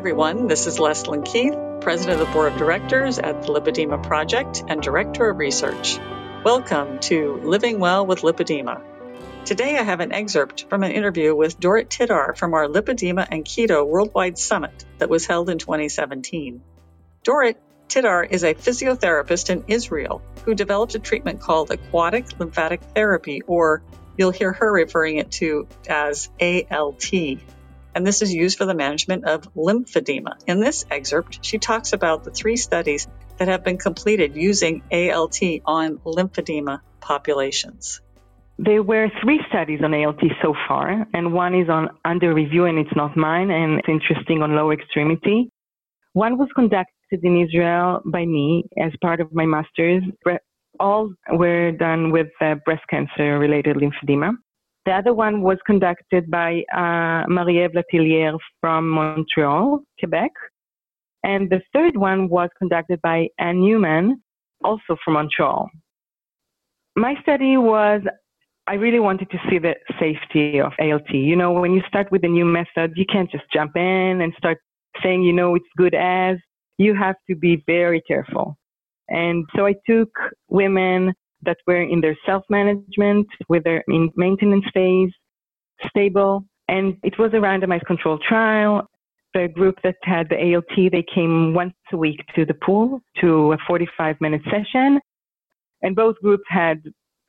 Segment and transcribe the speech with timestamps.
[0.00, 0.46] everyone.
[0.46, 4.80] This is Leslyn Keith, President of the Board of Directors at the Lipedema Project and
[4.80, 5.98] Director of Research.
[6.42, 8.80] Welcome to Living Well with Lipedema.
[9.44, 13.44] Today I have an excerpt from an interview with Dorit Tidhar from our Lipedema and
[13.44, 16.62] Keto Worldwide Summit that was held in 2017.
[17.22, 17.56] Dorit
[17.88, 23.82] Tidhar is a physiotherapist in Israel who developed a treatment called aquatic lymphatic therapy, or
[24.16, 27.12] you'll hear her referring it to as ALT
[27.94, 30.32] and this is used for the management of lymphedema.
[30.46, 35.40] In this excerpt, she talks about the three studies that have been completed using ALT
[35.64, 38.00] on lymphedema populations.
[38.58, 42.78] There were three studies on ALT so far, and one is on under review, and
[42.78, 45.50] it's not mine, and it's interesting on lower extremity.
[46.12, 50.02] One was conducted in Israel by me as part of my master's.
[50.78, 54.32] All were done with uh, breast cancer related lymphedema.
[54.86, 60.30] The other one was conducted by uh, Marie-Ève Letellier from Montreal, Quebec.
[61.22, 64.22] And the third one was conducted by Anne Newman,
[64.64, 65.68] also from Montreal.
[66.96, 68.00] My study was,
[68.66, 71.10] I really wanted to see the safety of ALT.
[71.10, 74.32] You know, when you start with a new method, you can't just jump in and
[74.38, 74.58] start
[75.02, 76.38] saying, you know, it's good as.
[76.78, 78.56] You have to be very careful.
[79.08, 80.08] And so I took
[80.48, 85.10] women that were in their self-management, whether in maintenance phase,
[85.88, 88.88] stable, and it was a randomized controlled trial.
[89.34, 93.52] The group that had the ALT, they came once a week to the pool to
[93.52, 95.00] a 45 minute session.
[95.82, 96.82] And both groups had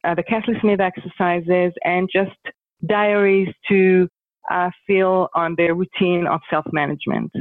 [0.04, 2.32] uh, the Casley-Smith exercises and just
[2.88, 4.08] diaries to
[4.52, 7.32] uh, fill on their routine of self management.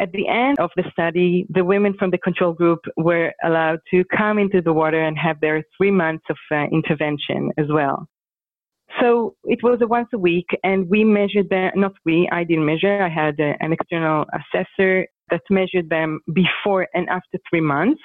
[0.00, 4.04] At the end of the study, the women from the control group were allowed to
[4.16, 8.06] come into the water and have their three months of uh, intervention as well.
[9.00, 11.72] So it was once a week, and we measured them.
[11.76, 13.02] Not we, I didn't measure.
[13.02, 18.00] I had a, uh, an external assessor that measured them before and after three months,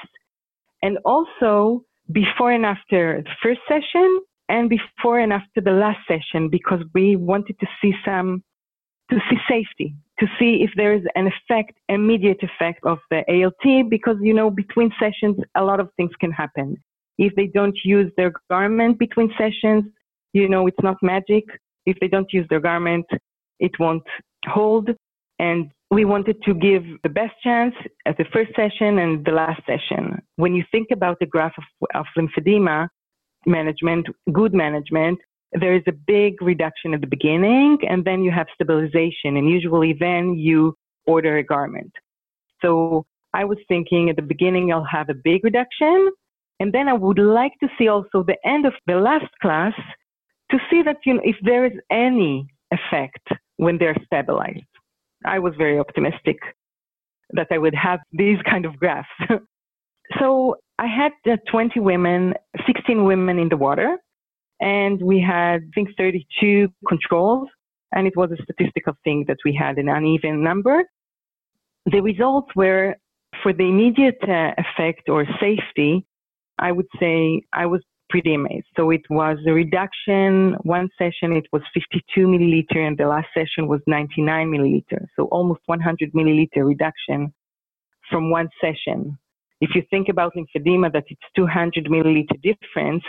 [0.82, 6.50] and also before and after the first session, and before and after the last session,
[6.50, 8.44] because we wanted to see some
[9.10, 13.90] to see safety, to see if there is an effect, immediate effect of the ALT,
[13.90, 16.78] because, you know, between sessions, a lot of things can happen.
[17.18, 19.86] If they don't use their garment between sessions,
[20.34, 21.44] you know, it's not magic.
[21.86, 23.06] If they don't use their garment,
[23.60, 24.04] it won't
[24.46, 24.90] hold.
[25.40, 27.76] And we wanted to give the best chance
[28.06, 30.22] at the first session and the last session.
[30.38, 32.88] When you think about the graph of, of lymphedema
[33.46, 35.20] management, good management,
[35.60, 39.94] there is a big reduction at the beginning and then you have stabilization and usually
[39.94, 40.76] then you
[41.06, 41.92] order a garment.
[42.62, 46.12] So I was thinking at the beginning I'll have a big reduction
[46.60, 49.74] and then I would like to see also the end of the last class
[50.52, 53.28] to see that you know, if there is any effect
[53.58, 54.62] when they're stabilized.
[55.26, 56.38] I was very optimistic
[57.32, 59.08] that I would have these kind of graphs.
[60.20, 62.34] so I had uh, 20 women,
[62.66, 63.98] 16 women in the water
[64.60, 67.50] and we had, I think, 32 controls,
[67.92, 70.84] and it was a statistical thing that we had an uneven number.
[71.86, 72.96] The results were
[73.42, 76.06] for the immediate uh, effect or safety,
[76.60, 78.68] I would say I was pretty amazed.
[78.76, 80.56] So it was a reduction.
[80.64, 85.06] One session it was 52 milliliter, and the last session was 99 milliliter.
[85.16, 87.34] So almost 100 milliliter reduction
[88.10, 89.18] from one session.
[89.62, 93.04] If you think about lymphedema, that it's 200 milliliter difference,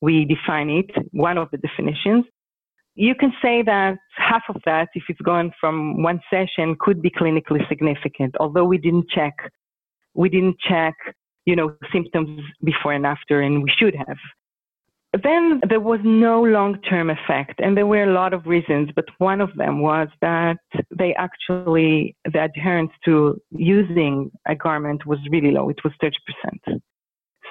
[0.00, 2.24] we define it, one of the definitions.
[2.94, 7.10] You can say that half of that, if it's gone from one session, could be
[7.10, 9.34] clinically significant, although we didn't check.
[10.14, 10.94] We didn't check,
[11.44, 14.18] you know, symptoms before and after, and we should have.
[15.22, 19.40] Then there was no long-term effect, and there were a lot of reasons, but one
[19.40, 20.58] of them was that
[20.90, 25.70] they actually, the adherence to using a garment was really low.
[25.70, 26.80] It was 30%.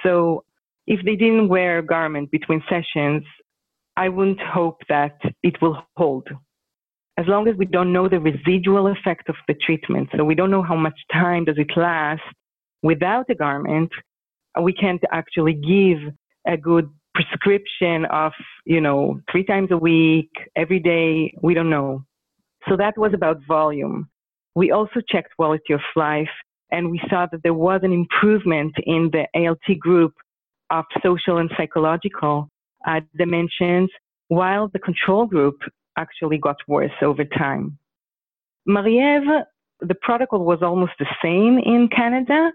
[0.03, 0.43] So
[0.87, 3.23] if they didn't wear a garment between sessions,
[3.97, 6.27] I wouldn't hope that it will hold.
[7.17, 10.51] As long as we don't know the residual effect of the treatment, so we don't
[10.51, 12.21] know how much time does it last
[12.83, 13.91] without a garment,
[14.61, 16.13] we can't actually give
[16.47, 18.31] a good prescription of,
[18.65, 21.33] you know, three times a week, every day.
[21.41, 22.03] We don't know.
[22.69, 24.07] So that was about volume.
[24.55, 26.29] We also checked quality of life
[26.71, 30.13] and we saw that there was an improvement in the ALT group
[30.69, 32.49] of social and psychological
[32.87, 33.89] uh, dimensions,
[34.27, 35.59] while the control group
[35.97, 37.77] actually got worse over time.
[38.65, 39.43] Marie-Ève,
[39.81, 42.51] the protocol was almost the same in Canada,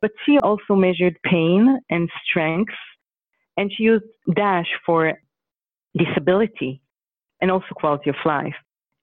[0.00, 2.74] but she also measured pain and strength,
[3.56, 5.12] and she used DASH for
[5.96, 6.82] disability
[7.40, 8.54] and also quality of life.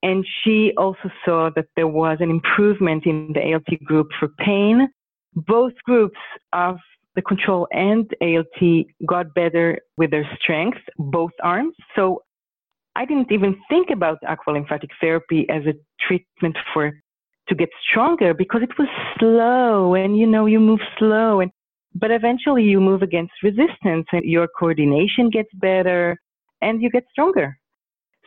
[0.03, 4.89] And she also saw that there was an improvement in the ALT group for pain.
[5.35, 6.17] Both groups
[6.53, 6.77] of
[7.15, 11.75] the control and ALT got better with their strength, both arms.
[11.95, 12.23] So
[12.95, 15.73] I didn't even think about aqualymphatic therapy as a
[16.05, 16.91] treatment for
[17.47, 18.87] to get stronger because it was
[19.19, 21.51] slow and you know you move slow and
[21.95, 26.17] but eventually you move against resistance and your coordination gets better
[26.61, 27.57] and you get stronger.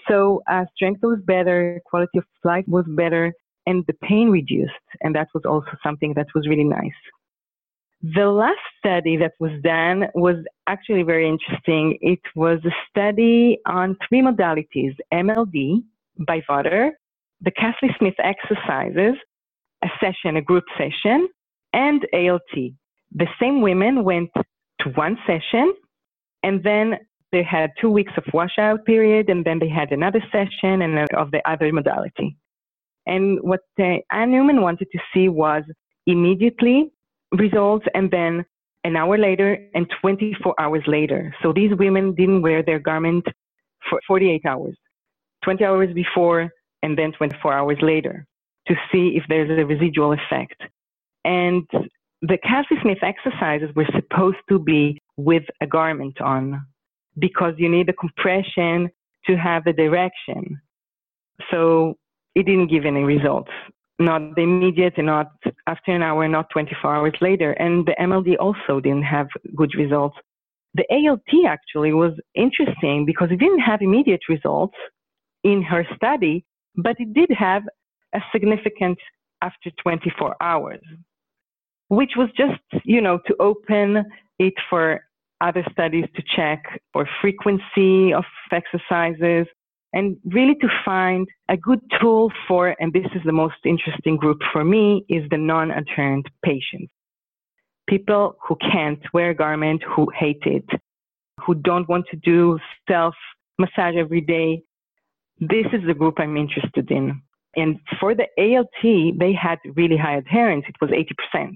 [0.08, 3.32] So uh, strength was better, quality of life was better,
[3.66, 4.72] and the pain reduced.
[5.00, 7.00] And that was also something that was really nice.
[8.12, 10.36] The last study that was done was
[10.66, 11.98] actually very interesting.
[12.02, 15.82] It was a study on three modalities MLD
[16.26, 16.92] by water,
[17.40, 19.14] the Castley Smith exercises,
[19.82, 21.28] a session, a group session,
[21.72, 22.42] and ALT.
[22.54, 24.30] The same women went
[24.80, 25.74] to one session
[26.42, 26.96] and then
[27.32, 31.06] they had two weeks of washout period and then they had another session and uh,
[31.16, 32.36] of the other modality.
[33.06, 35.64] And what uh, Anne Newman wanted to see was
[36.06, 36.93] immediately
[37.36, 38.44] results and then
[38.84, 41.34] an hour later and 24 hours later.
[41.42, 43.24] So these women didn't wear their garment
[43.88, 44.76] for 48 hours,
[45.44, 46.50] 20 hours before
[46.82, 48.26] and then 24 hours later
[48.68, 50.60] to see if there's a residual effect.
[51.24, 51.66] And
[52.20, 56.66] the Casley-Smith exercises were supposed to be with a garment on
[57.18, 58.90] because you need the compression
[59.26, 60.60] to have the direction.
[61.50, 61.96] So
[62.34, 63.50] it didn't give any results
[63.98, 65.32] not the immediate not
[65.66, 67.52] after an hour, not 24 hours later.
[67.52, 70.16] And the MLD also didn't have good results.
[70.74, 74.74] The ALT actually was interesting because it didn't have immediate results
[75.44, 76.44] in her study,
[76.74, 77.62] but it did have
[78.14, 78.98] a significant
[79.42, 80.80] after 24 hours,
[81.88, 84.04] which was just, you know, to open
[84.38, 85.00] it for
[85.40, 89.46] other studies to check for frequency of exercises,
[89.94, 94.40] and really to find a good tool for, and this is the most interesting group
[94.52, 96.92] for me, is the non-adherent patients.
[97.88, 100.68] People who can't wear a garment, who hate it,
[101.40, 102.58] who don't want to do
[102.88, 103.14] self
[103.58, 104.62] massage every day.
[105.38, 107.22] This is the group I'm interested in.
[107.54, 110.64] And for the ALT, they had really high adherence.
[110.68, 111.54] It was 80%.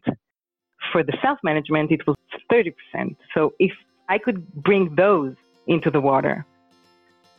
[0.93, 2.15] For the self management, it was
[2.53, 3.17] 30%.
[3.35, 3.73] So if
[4.09, 5.35] I could bring those
[5.67, 6.47] into the water,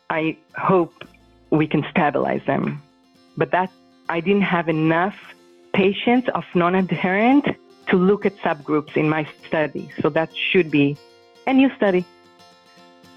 [0.09, 1.03] I hope
[1.49, 2.81] we can stabilize them.
[3.37, 3.71] But that
[4.07, 5.15] I didn't have enough
[5.73, 7.45] patients of non-adherent
[7.89, 9.89] to look at subgroups in my study.
[10.01, 10.97] So that should be
[11.45, 12.05] a new study.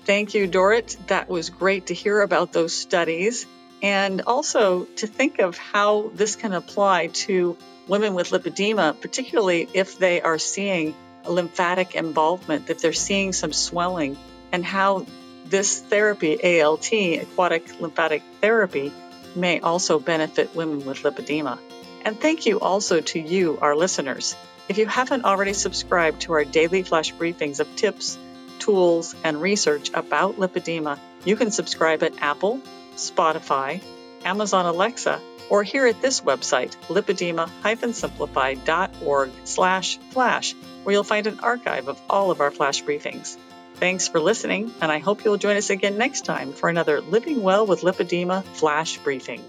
[0.05, 0.97] Thank you, Dorit.
[1.07, 3.47] That was great to hear about those studies
[3.83, 7.57] and also to think of how this can apply to
[7.89, 10.95] women with lipedema, particularly if they are seeing
[11.25, 14.17] a lymphatic involvement, if they're seeing some swelling,
[14.53, 15.07] and how
[15.45, 18.93] this therapy, ALT, aquatic lymphatic therapy,
[19.35, 21.59] may also benefit women with lipedema.
[22.05, 24.37] And thank you also to you, our listeners.
[24.69, 28.19] If you haven't already subscribed to our daily flash briefings of tips,
[28.59, 32.61] tools, and research about lipedema, you can subscribe at Apple,
[32.97, 33.81] Spotify,
[34.25, 41.89] Amazon Alexa, or here at this website, lipedema-simplified.org slash flash, where you'll find an archive
[41.89, 43.37] of all of our flash briefings.
[43.77, 47.43] Thanks for listening, and I hope you'll join us again next time for another Living
[47.43, 49.43] Well with Lipedema Flash Briefing.